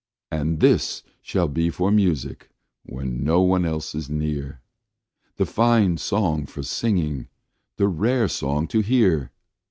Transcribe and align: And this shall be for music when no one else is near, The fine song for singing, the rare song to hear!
And 0.31 0.61
this 0.61 1.03
shall 1.21 1.47
be 1.47 1.69
for 1.69 1.91
music 1.91 2.49
when 2.87 3.23
no 3.23 3.41
one 3.43 3.65
else 3.65 3.93
is 3.93 4.09
near, 4.09 4.59
The 5.37 5.45
fine 5.45 5.97
song 5.97 6.47
for 6.47 6.63
singing, 6.63 7.27
the 7.77 7.87
rare 7.87 8.27
song 8.27 8.67
to 8.69 8.79
hear! 8.79 9.29